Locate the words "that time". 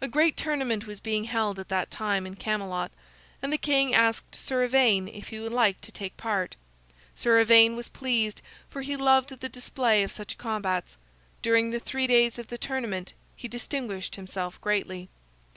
1.70-2.24